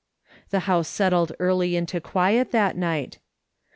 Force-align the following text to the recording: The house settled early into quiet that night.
The 0.49 0.61
house 0.61 0.87
settled 0.87 1.31
early 1.37 1.75
into 1.75 2.01
quiet 2.01 2.49
that 2.53 2.75
night. 2.75 3.19